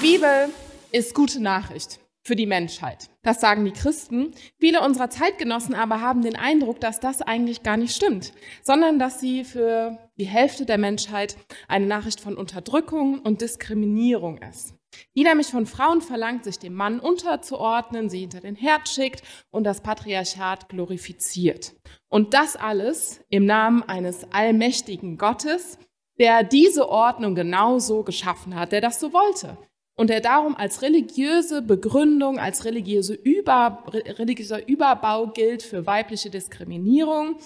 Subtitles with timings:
[0.00, 0.52] Die Bibel
[0.92, 3.10] ist gute Nachricht für die Menschheit.
[3.22, 4.32] Das sagen die Christen.
[4.60, 9.18] Viele unserer Zeitgenossen aber haben den Eindruck, dass das eigentlich gar nicht stimmt, sondern dass
[9.18, 14.74] sie für die Hälfte der Menschheit eine Nachricht von Unterdrückung und Diskriminierung ist
[15.14, 19.64] die nämlich von Frauen verlangt, sich dem Mann unterzuordnen, sie hinter den Herd schickt und
[19.64, 21.74] das Patriarchat glorifiziert.
[22.08, 25.78] Und das alles im Namen eines allmächtigen Gottes,
[26.18, 29.58] der diese Ordnung genauso geschaffen hat, der das so wollte.
[29.98, 37.40] Und der darum als religiöse Begründung, als religiöse Über, religiöser Überbau gilt für weibliche Diskriminierung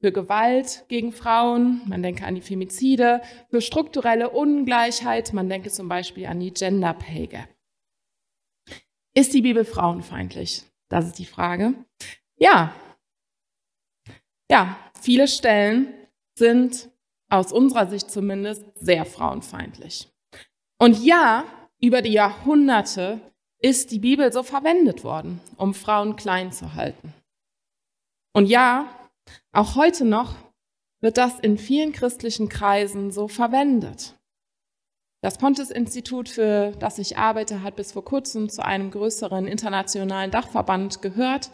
[0.00, 5.88] für Gewalt gegen Frauen, man denke an die Femizide, für strukturelle Ungleichheit, man denke zum
[5.88, 7.48] Beispiel an die Gender Pay Gap.
[9.14, 10.62] Ist die Bibel frauenfeindlich?
[10.88, 11.74] Das ist die Frage.
[12.38, 12.74] Ja.
[14.50, 15.92] Ja, viele Stellen
[16.38, 16.88] sind
[17.28, 20.08] aus unserer Sicht zumindest sehr frauenfeindlich.
[20.78, 21.44] Und ja,
[21.80, 23.20] über die Jahrhunderte
[23.58, 27.14] ist die Bibel so verwendet worden, um Frauen klein zu halten.
[28.32, 28.88] Und ja,
[29.52, 30.34] auch heute noch
[31.00, 34.14] wird das in vielen christlichen Kreisen so verwendet.
[35.22, 41.02] Das Pontes-Institut, für das ich arbeite, hat bis vor kurzem zu einem größeren internationalen Dachverband
[41.02, 41.50] gehört.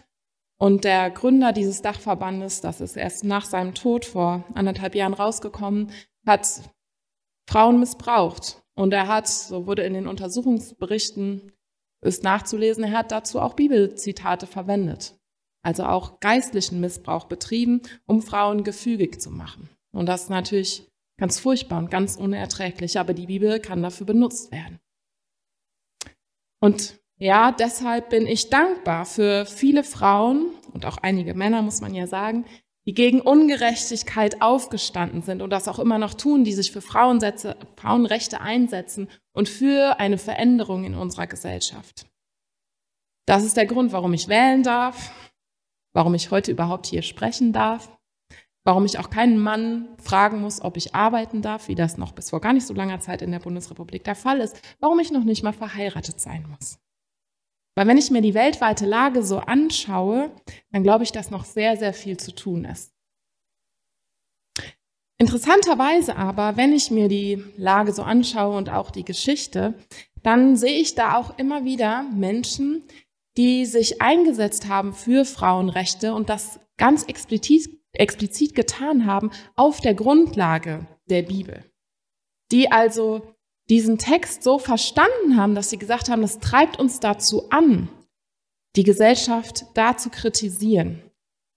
[0.59, 5.91] Und der Gründer dieses Dachverbandes, das ist erst nach seinem Tod vor anderthalb Jahren rausgekommen,
[6.27, 6.47] hat
[7.49, 8.62] Frauen missbraucht.
[8.83, 11.53] Und er hat, so wurde in den Untersuchungsberichten
[12.05, 15.15] ist nachzulesen, er hat dazu auch Bibelzitate verwendet
[15.63, 19.69] also auch geistlichen Missbrauch betrieben, um Frauen gefügig zu machen.
[19.93, 24.51] Und das ist natürlich ganz furchtbar und ganz unerträglich, aber die Bibel kann dafür benutzt
[24.51, 24.81] werden.
[26.61, 31.95] Und ja, deshalb bin ich dankbar für viele Frauen und auch einige Männer, muss man
[31.95, 32.45] ja sagen,
[32.87, 38.41] die gegen Ungerechtigkeit aufgestanden sind und das auch immer noch tun, die sich für Frauenrechte
[38.41, 42.07] einsetzen und für eine Veränderung in unserer Gesellschaft.
[43.27, 45.13] Das ist der Grund, warum ich wählen darf,
[45.93, 47.97] warum ich heute überhaupt hier sprechen darf,
[48.65, 52.31] warum ich auch keinen Mann fragen muss, ob ich arbeiten darf, wie das noch bis
[52.31, 55.25] vor gar nicht so langer Zeit in der Bundesrepublik der Fall ist, warum ich noch
[55.25, 56.82] nicht mal verheiratet sein muss.
[57.75, 60.31] Weil wenn ich mir die weltweite Lage so anschaue,
[60.73, 62.93] dann glaube ich, dass noch sehr, sehr viel zu tun ist.
[65.19, 69.75] Interessanterweise aber, wenn ich mir die Lage so anschaue und auch die Geschichte,
[70.23, 72.83] dann sehe ich da auch immer wieder Menschen,
[73.37, 79.95] die sich eingesetzt haben für Frauenrechte und das ganz explizit, explizit getan haben auf der
[79.95, 81.65] Grundlage der Bibel.
[82.51, 83.32] Die also
[83.71, 87.89] diesen Text so verstanden haben, dass sie gesagt haben, das treibt uns dazu an,
[88.77, 91.03] die Gesellschaft da zu kritisieren.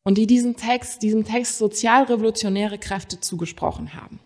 [0.08, 4.20] Und die diesen Text, diesem Text sozialrevolutionäre Kräfte zugesprochen haben.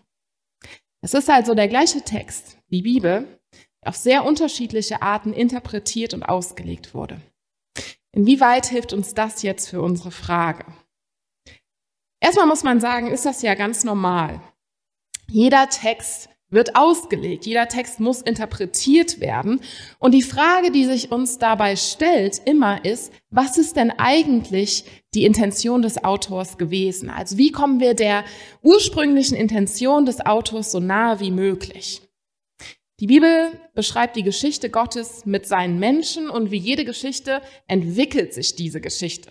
[1.00, 3.40] Es ist also der gleiche Text, die Bibel,
[3.82, 7.20] auf sehr unterschiedliche Arten interpretiert und ausgelegt wurde.
[8.12, 10.66] Inwieweit hilft uns das jetzt für unsere Frage?
[12.20, 14.42] Erstmal muss man sagen, ist das ja ganz normal.
[15.28, 19.60] Jeder Text wird ausgelegt, jeder Text muss interpretiert werden.
[19.98, 24.84] Und die Frage, die sich uns dabei stellt, immer ist, was ist denn eigentlich
[25.14, 27.08] die Intention des Autors gewesen?
[27.08, 28.24] Also wie kommen wir der
[28.62, 32.02] ursprünglichen Intention des Autors so nahe wie möglich?
[32.98, 38.56] Die Bibel beschreibt die Geschichte Gottes mit seinen Menschen und wie jede Geschichte entwickelt sich
[38.56, 39.30] diese Geschichte.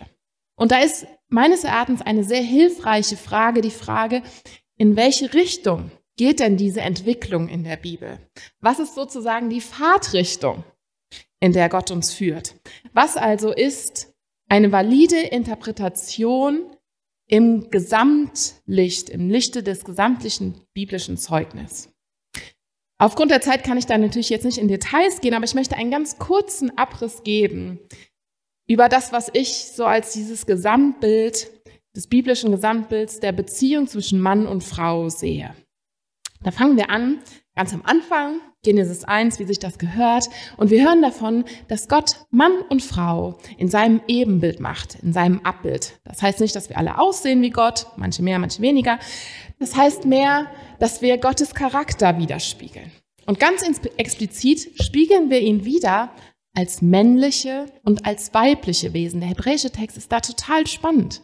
[0.56, 4.22] Und da ist meines Erachtens eine sehr hilfreiche Frage, die Frage,
[4.76, 8.18] in welche Richtung geht denn diese Entwicklung in der Bibel?
[8.60, 10.64] Was ist sozusagen die Fahrtrichtung,
[11.40, 12.56] in der Gott uns führt?
[12.92, 14.12] Was also ist
[14.46, 16.76] eine valide Interpretation
[17.26, 21.88] im Gesamtlicht, im Lichte des gesamtlichen biblischen Zeugnisses?
[22.98, 25.76] Aufgrund der Zeit kann ich da natürlich jetzt nicht in Details gehen, aber ich möchte
[25.76, 27.78] einen ganz kurzen Abriss geben
[28.68, 31.50] über das, was ich so als dieses Gesamtbild,
[31.96, 35.56] des biblischen Gesamtbilds der Beziehung zwischen Mann und Frau sehe.
[36.42, 37.18] Da fangen wir an,
[37.54, 40.28] ganz am Anfang, Genesis 1, wie sich das gehört.
[40.56, 45.40] Und wir hören davon, dass Gott Mann und Frau in seinem Ebenbild macht, in seinem
[45.40, 46.00] Abbild.
[46.04, 48.98] Das heißt nicht, dass wir alle aussehen wie Gott, manche mehr, manche weniger.
[49.58, 52.90] Das heißt mehr, dass wir Gottes Charakter widerspiegeln.
[53.26, 53.62] Und ganz
[53.96, 56.10] explizit spiegeln wir ihn wieder
[56.54, 59.20] als männliche und als weibliche Wesen.
[59.20, 61.22] Der hebräische Text ist da total spannend.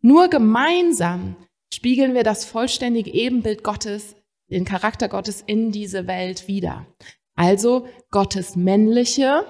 [0.00, 1.36] Nur gemeinsam
[1.72, 4.14] spiegeln wir das vollständige Ebenbild Gottes,
[4.50, 6.86] den Charakter Gottes in diese Welt wieder.
[7.34, 9.46] Also Gottes männliche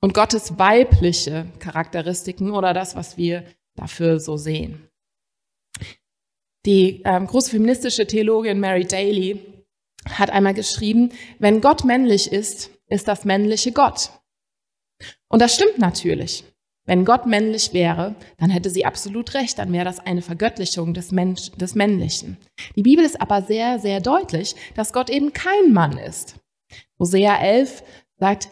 [0.00, 3.44] und Gottes weibliche Charakteristiken oder das, was wir
[3.74, 4.88] dafür so sehen.
[6.66, 9.64] Die ähm, große feministische Theologin Mary Daly
[10.08, 14.10] hat einmal geschrieben, wenn Gott männlich ist, ist das männliche Gott.
[15.28, 16.44] Und das stimmt natürlich.
[16.90, 21.12] Wenn Gott männlich wäre, dann hätte sie absolut recht, dann wäre das eine Vergöttlichung des,
[21.12, 22.36] Mensch, des Männlichen.
[22.74, 26.40] Die Bibel ist aber sehr, sehr deutlich, dass Gott eben kein Mann ist.
[26.98, 27.84] Hosea 11
[28.16, 28.48] sagt,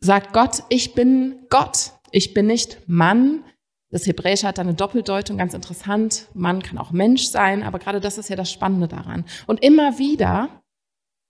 [0.00, 1.92] sagt Gott, ich bin Gott.
[2.10, 3.44] Ich bin nicht Mann.
[3.92, 6.26] Das Hebräische hat da eine Doppeldeutung, ganz interessant.
[6.34, 9.24] Mann kann auch Mensch sein, aber gerade das ist ja das Spannende daran.
[9.46, 10.60] Und immer wieder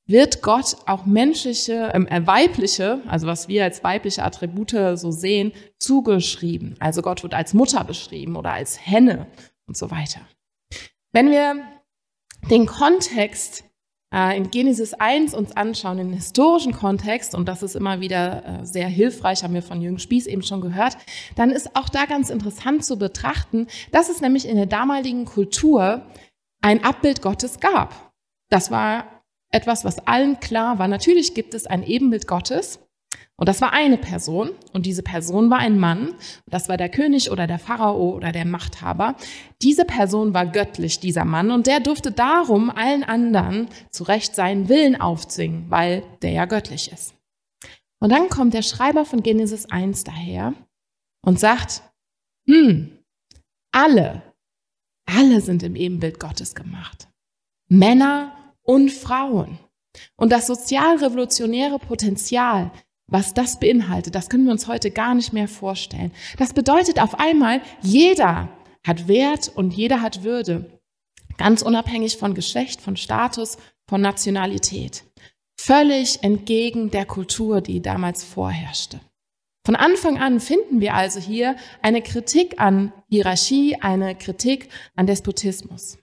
[0.09, 5.53] wird Gott auch menschliche, ähm, äh, weibliche, also was wir als weibliche Attribute so sehen,
[5.79, 6.75] zugeschrieben.
[6.81, 9.27] Also Gott wird als Mutter beschrieben oder als Henne
[9.67, 10.21] und so weiter.
[11.13, 11.63] Wenn wir
[12.51, 13.65] den Kontext
[14.13, 18.67] äh, in Genesis 1 uns anschauen, den historischen Kontext, und das ist immer wieder äh,
[18.67, 20.97] sehr hilfreich, haben wir von Jürgen Spieß eben schon gehört,
[21.37, 26.07] dann ist auch da ganz interessant zu betrachten, dass es nämlich in der damaligen Kultur
[26.63, 28.13] ein Abbild Gottes gab.
[28.49, 29.18] Das war
[29.51, 30.89] etwas, was allen klar war.
[30.89, 32.81] Natürlich gibt es ein Ebenbild Gottes.
[33.37, 34.51] Und das war eine Person.
[34.73, 36.15] Und diese Person war ein Mann.
[36.47, 39.17] Das war der König oder der Pharao oder der Machthaber.
[39.63, 41.53] Diese Person war göttlich, dieser Mann.
[41.53, 46.91] Und der durfte darum allen anderen zu Recht seinen Willen aufzwingen, weil der ja göttlich
[46.93, 47.15] ist.
[48.01, 50.55] Und dann kommt der Schreiber von Genesis 1 daher
[51.23, 51.83] und sagt,
[52.47, 52.91] hm,
[53.73, 54.23] alle,
[55.07, 57.09] alle sind im Ebenbild Gottes gemacht.
[57.69, 58.38] Männer
[58.69, 59.59] und Frauen.
[60.17, 62.71] Und das sozialrevolutionäre Potenzial,
[63.11, 66.13] was das beinhaltet, das können wir uns heute gar nicht mehr vorstellen.
[66.37, 68.49] Das bedeutet auf einmal, jeder
[68.87, 70.79] hat Wert und jeder hat Würde.
[71.39, 73.57] Ganz unabhängig von Geschlecht, von Status,
[73.89, 75.05] von Nationalität.
[75.59, 79.01] Völlig entgegen der Kultur, die damals vorherrschte.
[79.65, 85.99] Von Anfang an finden wir also hier eine Kritik an Hierarchie, eine Kritik an Despotismus.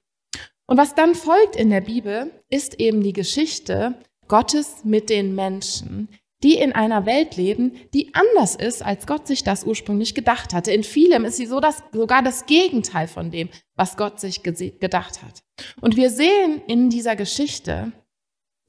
[0.67, 3.95] Und was dann folgt in der Bibel, ist eben die Geschichte
[4.27, 6.09] Gottes mit den Menschen,
[6.43, 10.71] die in einer Welt leben, die anders ist, als Gott sich das ursprünglich gedacht hatte.
[10.71, 15.23] In vielem ist sie so das, sogar das Gegenteil von dem, was Gott sich gedacht
[15.23, 15.43] hat.
[15.81, 17.91] Und wir sehen in dieser Geschichte,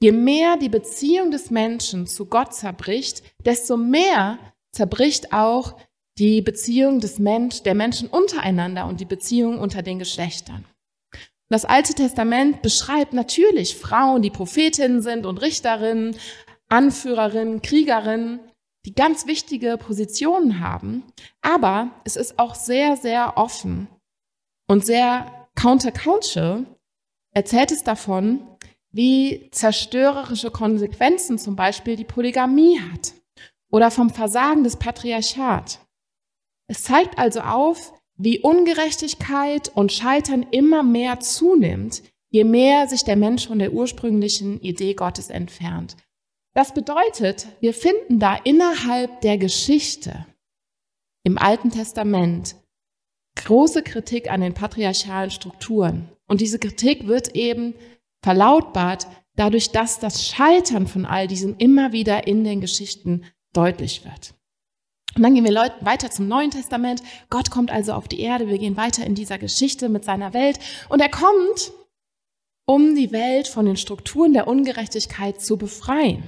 [0.01, 4.39] je mehr die Beziehung des Menschen zu Gott zerbricht, desto mehr
[4.71, 5.77] zerbricht auch
[6.17, 10.65] die Beziehung des Mensch, der Menschen untereinander und die Beziehung unter den Geschlechtern.
[11.49, 16.17] Das Alte Testament beschreibt natürlich Frauen, die Prophetinnen sind und Richterinnen,
[16.67, 18.39] Anführerinnen, Kriegerinnen,
[18.85, 21.03] die ganz wichtige Positionen haben.
[21.41, 23.87] Aber es ist auch sehr, sehr offen
[24.67, 26.65] und sehr countercultural.
[27.33, 28.47] Erzählt es davon,
[28.91, 33.13] wie zerstörerische Konsequenzen zum Beispiel die Polygamie hat
[33.71, 35.79] oder vom Versagen des Patriarchat.
[36.67, 43.15] Es zeigt also auf, wie Ungerechtigkeit und Scheitern immer mehr zunimmt, je mehr sich der
[43.15, 45.95] Mensch von der ursprünglichen Idee Gottes entfernt.
[46.53, 50.25] Das bedeutet, wir finden da innerhalb der Geschichte
[51.23, 52.55] im Alten Testament
[53.35, 56.09] große Kritik an den patriarchalen Strukturen.
[56.27, 57.75] Und diese Kritik wird eben
[58.23, 64.33] verlautbart dadurch, dass das Scheitern von all diesem immer wieder in den Geschichten deutlich wird.
[65.17, 67.01] Und dann gehen wir weiter zum Neuen Testament.
[67.31, 68.47] Gott kommt also auf die Erde.
[68.47, 70.59] Wir gehen weiter in dieser Geschichte mit seiner Welt.
[70.89, 71.71] Und er kommt,
[72.67, 76.21] um die Welt von den Strukturen der Ungerechtigkeit zu befreien.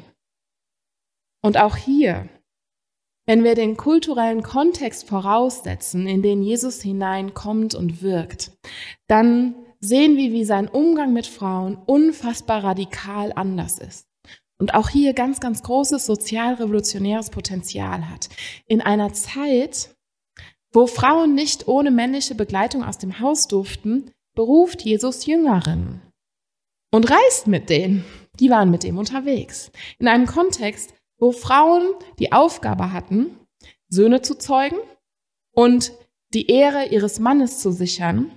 [1.43, 2.27] Und auch hier,
[3.27, 8.53] wenn wir den kulturellen Kontext voraussetzen, in den Jesus hineinkommt und wirkt,
[9.07, 14.08] dann sehen wir, wie sein Umgang mit Frauen unfassbar radikal anders ist
[14.59, 18.29] und auch hier ganz, ganz großes sozialrevolutionäres Potenzial hat.
[18.67, 19.95] In einer Zeit,
[20.71, 26.01] wo Frauen nicht ohne männliche Begleitung aus dem Haus durften, beruft Jesus Jüngerinnen
[26.91, 28.05] und reist mit denen.
[28.39, 29.71] Die waren mit ihm unterwegs.
[29.97, 31.83] In einem Kontext, wo Frauen
[32.19, 33.37] die Aufgabe hatten,
[33.89, 34.77] Söhne zu zeugen
[35.51, 35.91] und
[36.33, 38.31] die Ehre ihres Mannes zu sichern,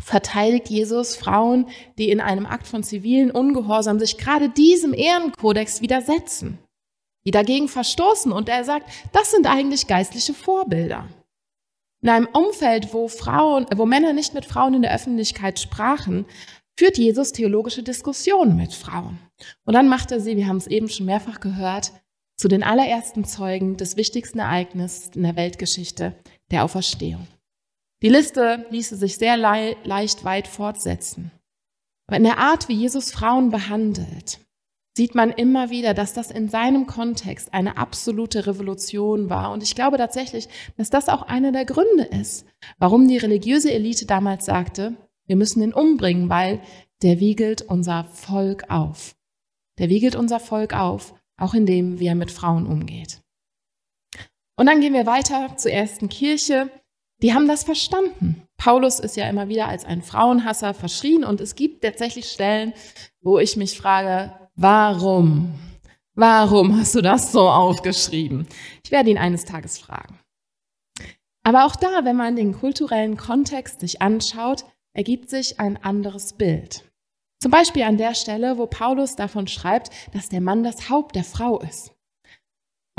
[0.00, 1.66] verteidigt Jesus Frauen,
[1.98, 6.58] die in einem Akt von zivilen Ungehorsam sich gerade diesem Ehrenkodex widersetzen,
[7.26, 8.32] die dagegen verstoßen.
[8.32, 11.08] Und er sagt, das sind eigentlich geistliche Vorbilder.
[12.02, 16.24] In einem Umfeld, wo Frauen, wo Männer nicht mit Frauen in der Öffentlichkeit sprachen,
[16.78, 19.18] führt Jesus theologische Diskussionen mit Frauen.
[19.66, 21.92] Und dann macht er sie, wir haben es eben schon mehrfach gehört,
[22.38, 26.14] zu den allerersten Zeugen des wichtigsten Ereignisses in der Weltgeschichte,
[26.50, 27.26] der Auferstehung.
[28.02, 31.30] Die Liste ließe sich sehr le leicht weit fortsetzen.
[32.06, 34.40] Aber in der Art, wie Jesus Frauen behandelt,
[34.96, 39.52] sieht man immer wieder, dass das in seinem Kontext eine absolute Revolution war.
[39.52, 42.46] Und ich glaube tatsächlich, dass das auch einer der Gründe ist,
[42.78, 44.94] warum die religiöse Elite damals sagte,
[45.26, 46.60] wir müssen ihn umbringen, weil
[47.02, 49.14] der wiegelt unser Volk auf.
[49.78, 53.22] Der wiegelt unser Volk auf, auch in dem, wie er mit Frauen umgeht.
[54.56, 56.70] Und dann gehen wir weiter zur ersten Kirche.
[57.22, 58.42] Die haben das verstanden.
[58.56, 62.72] Paulus ist ja immer wieder als ein Frauenhasser verschrien und es gibt tatsächlich Stellen,
[63.20, 65.54] wo ich mich frage, warum?
[66.14, 68.46] Warum hast du das so aufgeschrieben?
[68.84, 70.18] Ich werde ihn eines Tages fragen.
[71.42, 76.84] Aber auch da, wenn man den kulturellen Kontext sich anschaut, ergibt sich ein anderes Bild.
[77.42, 81.24] Zum Beispiel an der Stelle, wo Paulus davon schreibt, dass der Mann das Haupt der
[81.24, 81.92] Frau ist.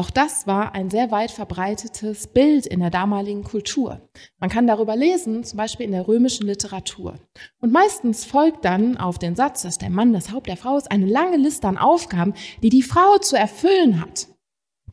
[0.01, 4.10] Auch das war ein sehr weit verbreitetes Bild in der damaligen Kultur.
[4.39, 7.20] Man kann darüber lesen, zum Beispiel in der römischen Literatur.
[7.60, 10.89] Und meistens folgt dann auf den Satz, dass der Mann das Haupt der Frau ist,
[10.89, 14.27] eine lange Liste an Aufgaben, die die Frau zu erfüllen hat.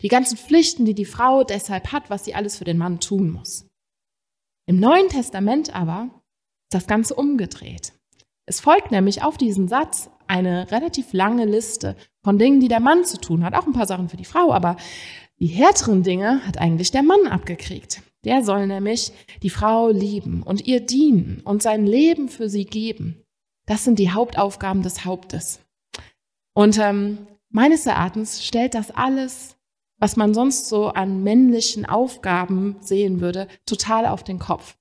[0.03, 3.31] Die ganzen Pflichten, die die Frau deshalb hat, was sie alles für den Mann tun
[3.31, 3.67] muss.
[4.67, 6.11] Im Neuen Testament aber
[6.71, 7.95] das Ganze umgedreht.
[8.45, 13.05] Es folgt nämlich auf diesen Satz eine relativ lange Liste von Dingen, die der Mann
[13.05, 13.55] zu tun hat.
[13.55, 14.77] Auch ein paar Sachen für die Frau, aber
[15.39, 18.03] die härteren Dinge hat eigentlich der Mann abgekriegt.
[18.25, 23.25] Der soll nämlich die Frau lieben und ihr dienen und sein Leben für sie geben.
[23.67, 25.61] Das sind die Hauptaufgaben des Hauptes.
[26.55, 29.57] Und ähm, meines Erachtens stellt das alles,
[29.99, 34.77] was man sonst so an männlichen Aufgaben sehen würde, total auf den Kopf.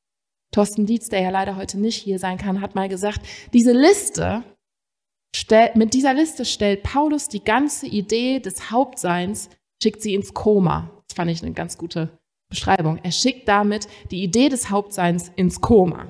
[0.52, 3.22] Thorsten Dietz, der ja leider heute nicht hier sein kann, hat mal gesagt,
[3.54, 4.44] diese Liste,
[5.76, 9.50] mit dieser Liste stellt Paulus die ganze Idee des Hauptseins,
[9.82, 10.92] schickt sie ins Koma.
[11.08, 12.18] Das fand ich eine ganz gute
[12.50, 13.00] Beschreibung.
[13.04, 16.08] Er schickt damit die Idee des Hauptseins ins Koma.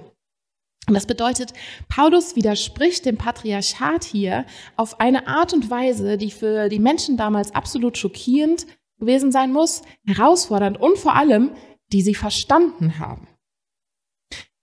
[0.87, 1.53] Und das bedeutet,
[1.89, 4.45] Paulus widerspricht dem Patriarchat hier
[4.77, 8.65] auf eine Art und Weise, die für die Menschen damals absolut schockierend
[8.97, 11.51] gewesen sein muss, herausfordernd und vor allem,
[11.91, 13.27] die sie verstanden haben.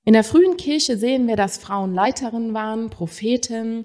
[0.07, 3.85] In der frühen Kirche sehen wir, dass Frauen Leiterinnen waren, Prophetinnen.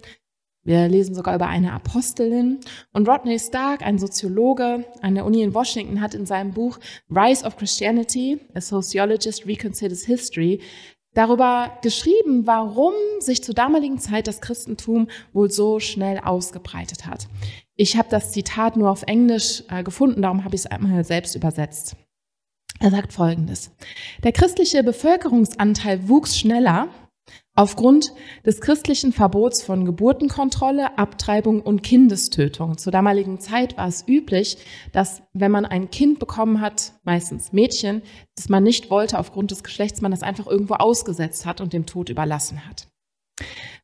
[0.70, 2.60] Wir lesen sogar über eine Apostelin.
[2.94, 6.78] Und Rodney Stark, ein Soziologe an der Uni in Washington, hat in seinem Buch
[7.10, 10.62] Rise of Christianity, A Sociologist Reconsiders History,
[11.16, 17.28] darüber geschrieben, warum sich zur damaligen Zeit das Christentum wohl so schnell ausgebreitet hat.
[17.76, 21.34] Ich habe das Zitat nur auf Englisch äh, gefunden, darum habe ich es einmal selbst
[21.34, 21.96] übersetzt.
[22.80, 23.72] Er sagt Folgendes.
[24.22, 26.90] Der christliche Bevölkerungsanteil wuchs schneller
[27.56, 28.14] aufgrund
[28.46, 32.78] des christlichen Verbots von Geburtenkontrolle, Abtreibung und Kindestötung.
[32.78, 34.58] Zur damaligen Zeit war es üblich,
[34.94, 38.02] dass wenn man ein Kind bekommen hat, meistens Mädchen,
[38.36, 41.86] das man nicht wollte aufgrund des Geschlechts, man das einfach irgendwo ausgesetzt hat und dem
[41.86, 42.88] Tod überlassen hat.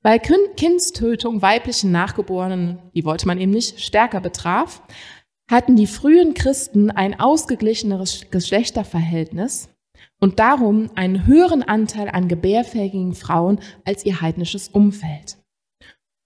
[0.02, 4.82] Weil Kindstötung weiblichen Nachgeborenen, die wollte man eben nicht, stärker betraf,
[5.50, 9.70] hatten die frühen Christen ein ausgeglicheneres Geschlechterverhältnis
[10.20, 15.38] und darum einen höheren Anteil an gebärfähigen Frauen als ihr heidnisches Umfeld.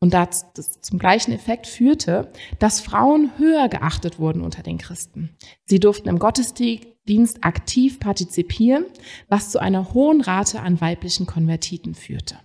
[0.01, 5.35] Und das, das zum gleichen Effekt führte, dass Frauen höher geachtet wurden unter den Christen.
[5.65, 8.85] Sie durften im Gottesdienst aktiv partizipieren,
[9.27, 12.39] was zu einer hohen Rate an weiblichen Konvertiten führte.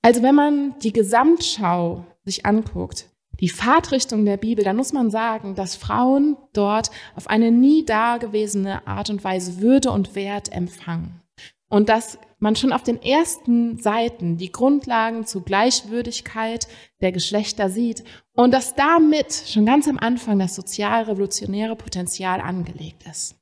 [0.00, 3.10] Also wenn man die Gesamtschau sich anguckt,
[3.40, 8.86] die Fahrtrichtung der Bibel, dann muss man sagen, dass Frauen dort auf eine nie dagewesene
[8.86, 11.22] Art und Weise Würde und Wert empfangen.
[11.70, 16.66] Und dass man schon auf den ersten Seiten die Grundlagen zur Gleichwürdigkeit
[17.00, 23.36] der Geschlechter sieht und dass damit schon ganz am Anfang das sozial-revolutionäre Potenzial angelegt ist.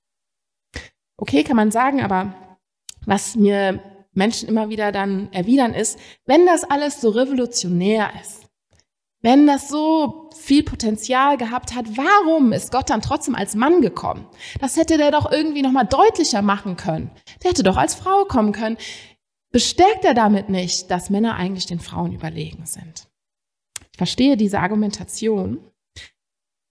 [1.19, 2.35] Okay, kann man sagen, aber
[3.07, 3.81] was mir
[4.13, 8.46] Menschen immer wieder dann erwidern ist, wenn das alles so revolutionär ist,
[9.27, 14.25] wenn das so viel Potenzial gehabt hat, warum ist Gott dann trotzdem als Mann gekommen?
[14.61, 17.11] Das hätte der doch irgendwie noch mal deutlicher machen können.
[17.43, 18.77] Der hätte doch als Frau kommen können.
[19.51, 23.09] Bestärkt er damit nicht, dass Männer eigentlich den Frauen überlegen sind?
[23.91, 25.59] Ich verstehe diese Argumentation.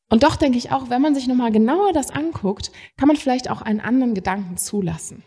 [0.09, 3.17] Und doch denke ich auch, wenn man sich noch mal genauer das anguckt, kann man
[3.17, 5.25] vielleicht auch einen anderen Gedanken zulassen.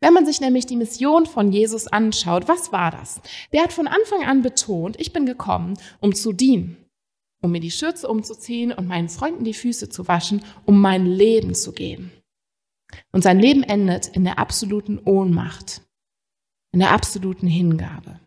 [0.00, 3.20] Wenn man sich nämlich die Mission von Jesus anschaut, was war das?
[3.52, 6.76] Der hat von Anfang an betont, ich bin gekommen, um zu dienen,
[7.42, 11.54] um mir die Schürze umzuziehen und meinen Freunden die Füße zu waschen, um mein Leben
[11.54, 12.12] zu geben.
[13.10, 15.82] Und sein Leben endet in der absoluten Ohnmacht,
[16.72, 18.20] in der absoluten Hingabe.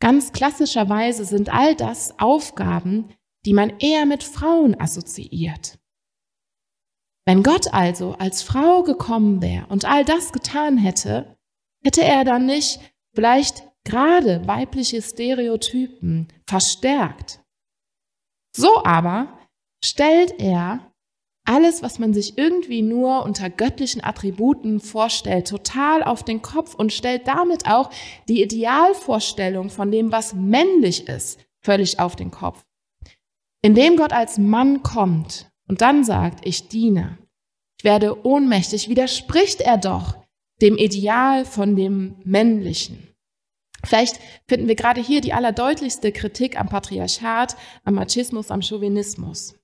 [0.00, 3.12] Ganz klassischerweise sind all das Aufgaben,
[3.44, 5.78] die man eher mit Frauen assoziiert.
[7.28, 11.36] Wenn Gott also als Frau gekommen wäre und all das getan hätte,
[11.84, 12.80] hätte er dann nicht
[13.14, 17.40] vielleicht gerade weibliche Stereotypen verstärkt.
[18.56, 19.38] So aber
[19.84, 20.90] stellt er
[21.44, 26.94] alles, was man sich irgendwie nur unter göttlichen Attributen vorstellt, total auf den Kopf und
[26.94, 27.90] stellt damit auch
[28.30, 32.64] die Idealvorstellung von dem, was männlich ist, völlig auf den Kopf.
[33.60, 37.18] Indem Gott als Mann kommt, und dann sagt, ich diene,
[37.78, 40.16] ich werde ohnmächtig, widerspricht er doch
[40.60, 43.14] dem Ideal von dem Männlichen.
[43.84, 49.54] Vielleicht finden wir gerade hier die allerdeutlichste Kritik am Patriarchat, am Machismus, am Chauvinismus.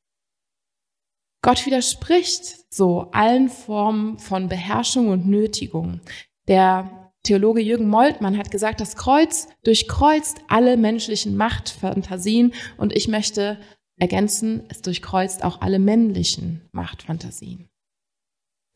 [1.42, 6.00] Gott widerspricht so allen Formen von Beherrschung und Nötigung.
[6.48, 13.58] Der Theologe Jürgen Moltmann hat gesagt, das Kreuz durchkreuzt alle menschlichen Machtfantasien und ich möchte
[13.98, 17.68] ergänzen, es durchkreuzt auch alle männlichen Machtfantasien.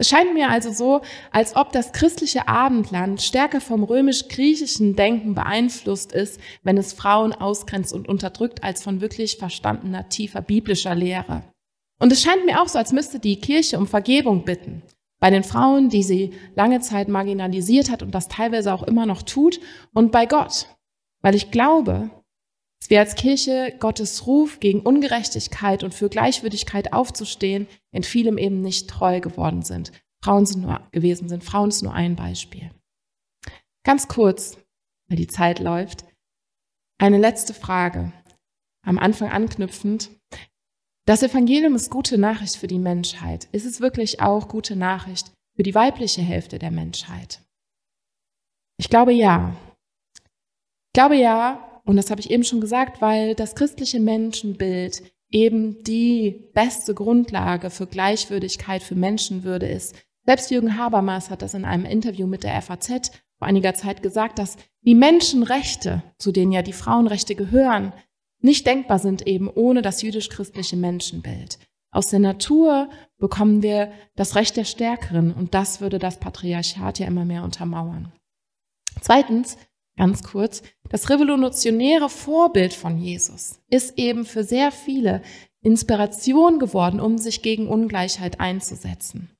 [0.00, 1.00] Es scheint mir also so,
[1.32, 7.92] als ob das christliche Abendland stärker vom römisch-griechischen Denken beeinflusst ist, wenn es Frauen ausgrenzt
[7.92, 11.42] und unterdrückt, als von wirklich verstandener, tiefer biblischer Lehre.
[11.98, 14.84] Und es scheint mir auch so, als müsste die Kirche um Vergebung bitten.
[15.18, 19.22] Bei den Frauen, die sie lange Zeit marginalisiert hat und das teilweise auch immer noch
[19.22, 19.58] tut,
[19.92, 20.68] und bei Gott.
[21.22, 22.08] Weil ich glaube,
[22.88, 28.88] wir als Kirche Gottes Ruf gegen Ungerechtigkeit und für Gleichwürdigkeit aufzustehen in vielem eben nicht
[28.88, 29.92] treu geworden sind.
[30.22, 31.44] Frauen sind nur gewesen sind.
[31.44, 32.70] Frauen ist nur ein Beispiel.
[33.84, 34.58] Ganz kurz,
[35.08, 36.04] weil die Zeit läuft.
[36.98, 38.12] Eine letzte Frage.
[38.84, 40.10] Am Anfang anknüpfend.
[41.06, 43.48] Das Evangelium ist gute Nachricht für die Menschheit.
[43.52, 47.42] Ist es wirklich auch gute Nachricht für die weibliche Hälfte der Menschheit?
[48.78, 49.56] Ich glaube ja.
[50.14, 55.82] Ich glaube ja, und das habe ich eben schon gesagt, weil das christliche Menschenbild eben
[55.84, 59.96] die beste Grundlage für Gleichwürdigkeit, für Menschenwürde ist.
[60.26, 64.38] Selbst Jürgen Habermas hat das in einem Interview mit der FAZ vor einiger Zeit gesagt,
[64.38, 67.94] dass die Menschenrechte, zu denen ja die Frauenrechte gehören,
[68.42, 71.58] nicht denkbar sind eben ohne das jüdisch-christliche Menschenbild.
[71.90, 77.06] Aus der Natur bekommen wir das Recht der Stärkeren und das würde das Patriarchat ja
[77.06, 78.12] immer mehr untermauern.
[79.00, 79.56] Zweitens,
[79.98, 85.20] ganz kurz, das revolutionäre Vorbild von Jesus ist eben für sehr viele
[85.60, 89.30] Inspiration geworden, um sich gegen Ungleichheit einzusetzen.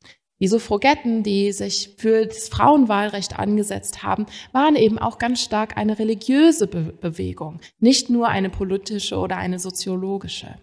[0.41, 5.99] Die Suffragetten, die sich für das Frauenwahlrecht angesetzt haben, waren eben auch ganz stark eine
[5.99, 10.55] religiöse Be Bewegung, nicht nur eine politische oder eine soziologische.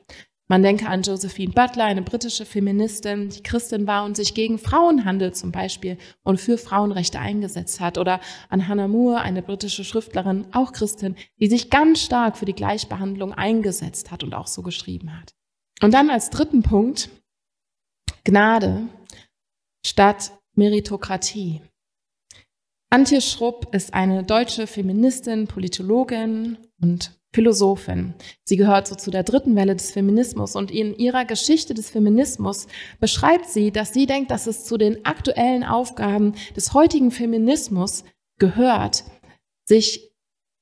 [0.48, 5.34] Man denke an Josephine Butler, eine britische Feministin, die Christin war und sich gegen Frauenhandel
[5.34, 7.98] zum Beispiel und für Frauenrechte eingesetzt hat.
[7.98, 12.54] Oder an Hannah Moore, eine britische Schriftlerin, auch Christin, die sich ganz stark für die
[12.54, 15.34] Gleichbehandlung eingesetzt hat und auch so geschrieben hat.
[15.82, 17.10] Und dann als dritten Punkt
[18.24, 18.88] Gnade
[19.86, 21.62] statt Meritokratie.
[22.92, 28.14] Antje Schrupp ist eine deutsche Feministin, Politologin und Philosophin.
[28.46, 32.68] Sie gehört so zu der dritten Welle des Feminismus und in ihrer Geschichte des Feminismus
[33.02, 38.06] beschreibt sie, dass sie denkt, dass es zu den aktuellen Aufgaben des heutigen Feminismus
[38.40, 39.04] gehört,
[39.66, 40.14] sich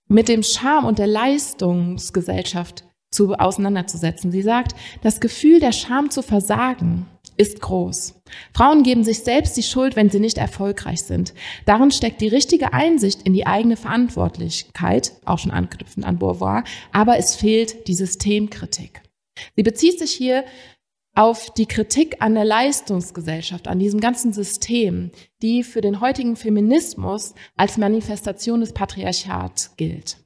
[0.08, 4.32] mit dem Charme und der Leistungsgesellschaft zu auseinanderzusetzen.
[4.32, 7.06] Sie sagt, das Gefühl der Scham zu versagen
[7.38, 8.22] ist groß.
[8.54, 11.34] Frauen geben sich selbst die Schuld, wenn sie nicht erfolgreich sind.
[11.66, 17.18] Darin steckt die richtige Einsicht in die eigene Verantwortlichkeit, auch schon anknüpfend an Beauvoir, aber
[17.18, 19.02] es fehlt die Systemkritik.
[19.56, 20.44] Sie bezieht sich hier
[21.16, 27.36] auf die Kritik an der Leistungsgesellschaft, an diesem ganzen System, die für den heutigen Feminismus
[27.56, 30.18] als Manifestation des Patriarchats gilt.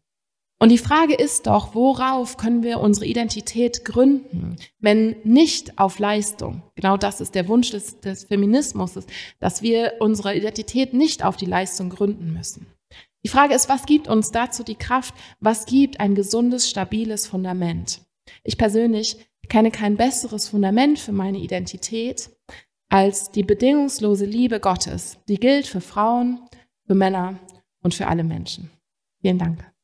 [0.60, 6.63] Und die Frage ist doch, worauf können wir unsere Identität gründen, wenn nicht auf Leistung?
[6.76, 8.93] Genau das ist der Wunsch des, des Feminismus,
[9.39, 12.65] dass wir unsere Identität nicht auf die Leistung gründen müssen.
[13.24, 15.13] Die Frage ist, was gibt uns dazu die Kraft?
[15.39, 18.02] Was gibt ein gesundes, stabiles Fundament?
[18.43, 19.17] Ich persönlich
[19.50, 22.32] kenne kein besseres Fundament für meine Identität
[22.89, 26.39] als die bedingungslose Liebe Gottes, die gilt für Frauen,
[26.86, 27.38] für Männer
[27.84, 28.72] und für alle Menschen.
[29.22, 29.77] Vielen Dank.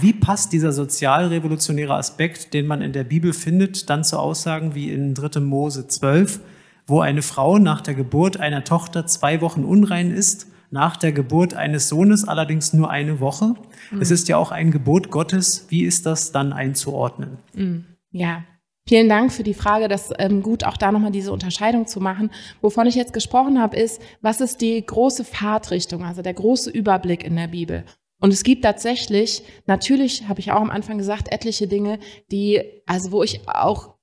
[0.00, 4.90] Wie passt dieser sozialrevolutionäre Aspekt, den man in der Bibel findet, dann zu Aussagen wie
[4.90, 5.40] in 3.
[5.40, 6.40] Mose 12,
[6.86, 11.54] wo eine Frau nach der Geburt einer Tochter zwei Wochen unrein ist, nach der Geburt
[11.54, 13.54] eines Sohnes allerdings nur eine Woche.
[13.90, 14.00] Mhm.
[14.00, 15.66] Es ist ja auch ein Gebot Gottes.
[15.68, 17.38] Wie ist das dann einzuordnen?
[17.54, 17.84] Mhm.
[18.10, 18.44] Ja,
[18.88, 22.32] Vielen Dank für die Frage, das ähm, gut auch da nochmal diese Unterscheidung zu machen.
[22.62, 27.22] Wovon ich jetzt gesprochen habe, ist, was ist die große Fahrtrichtung, also der große Überblick
[27.22, 27.84] in der Bibel?
[28.22, 31.98] Und es gibt tatsächlich, natürlich habe ich auch am Anfang gesagt, etliche Dinge,
[32.30, 33.96] die, also wo ich auch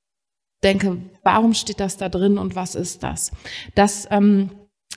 [0.62, 3.32] denke, warum steht das da drin und was ist das?
[3.75, 4.51] Das ähm,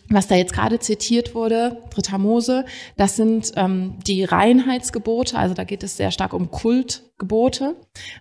[0.08, 2.64] was da jetzt gerade zitiert wurde, Dritter Mose,
[2.96, 7.76] das sind ähm, die Reinheitsgebote, also da geht es sehr stark um Kultgebote.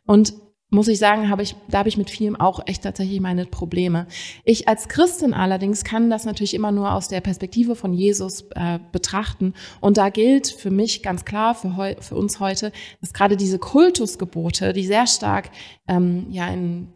[0.06, 0.34] Und
[0.72, 4.08] muss ich sagen, habe ich, da habe ich mit vielem auch echt tatsächlich meine Probleme.
[4.46, 8.80] Ich als Christin allerdings kann das natürlich immer nur aus der Perspektive von Jesus äh,
[8.94, 9.54] betrachten.
[9.82, 13.60] Und da gilt für mich ganz klar, für, heu, für uns heute, dass gerade diese
[13.60, 15.52] Kultusgebote, die sehr stark
[15.90, 16.94] ähm, ja in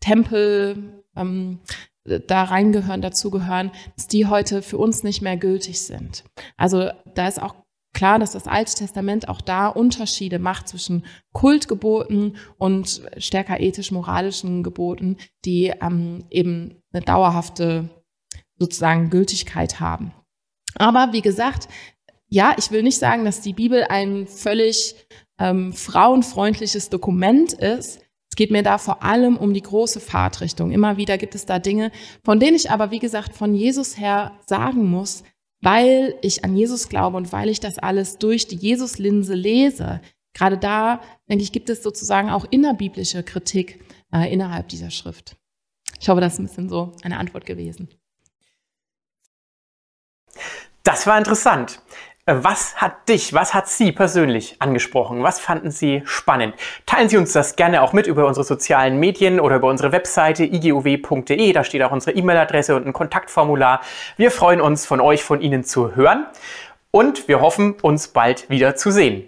[0.00, 1.58] Tempel ähm,
[2.04, 6.24] da reingehören, dazugehören, dass die heute für uns nicht mehr gültig sind.
[6.56, 7.54] Also da ist auch
[7.92, 15.16] klar, dass das Alte Testament auch da Unterschiede macht zwischen Kultgeboten und stärker ethisch-moralischen Geboten,
[15.44, 17.88] die ähm, eben eine dauerhafte
[18.58, 20.12] sozusagen Gültigkeit haben.
[20.76, 21.68] Aber wie gesagt,
[22.28, 24.94] ja, ich will nicht sagen, dass die Bibel ein völlig
[25.38, 28.00] ähm, frauenfreundliches Dokument ist.
[28.30, 30.70] Es geht mir da vor allem um die große Fahrtrichtung.
[30.70, 31.90] Immer wieder gibt es da Dinge,
[32.24, 35.24] von denen ich aber, wie gesagt, von Jesus her sagen muss,
[35.60, 40.00] weil ich an Jesus glaube und weil ich das alles durch die Jesus-Linse lese,
[40.32, 45.36] gerade da, denke ich, gibt es sozusagen auch innerbiblische Kritik äh, innerhalb dieser Schrift.
[46.00, 47.88] Ich hoffe, das ist ein bisschen so eine Antwort gewesen.
[50.84, 51.82] Das war interessant.
[52.28, 55.22] Äh, was hat dich, was hat Sie persönlich angesprochen?
[55.22, 56.54] Was fanden Sie spannend?
[56.84, 60.44] Teilen Sie uns das gerne auch mit über unsere sozialen Medien oder über unsere Webseite
[60.44, 61.52] iguw.de.
[61.52, 63.80] Da steht auch unsere E-Mail-Adresse und ein Kontaktformular.
[64.18, 66.26] Wir freuen uns, von euch, von Ihnen zu hören
[66.90, 69.24] und wir hoffen, uns bald wieder zu sehen.